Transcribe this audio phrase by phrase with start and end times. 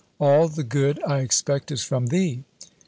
[0.17, 2.43] All the good I expect is from thee!"